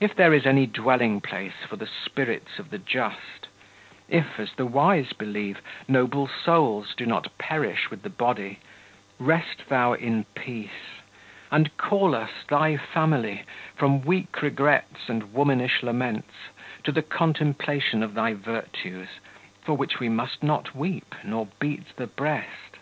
[0.00, 3.46] 46 If there is any dwelling place for the spirits of the just;
[4.08, 8.58] if, as the wise believe, noble souls do not perish with the body,
[9.20, 10.98] rest thou in peace;
[11.52, 13.44] and call us, thy family,
[13.76, 16.50] from weak regrets and womanish laments
[16.82, 19.20] to the contemplation of thy virtues,
[19.62, 22.78] for which we must not weep nor beat the breast.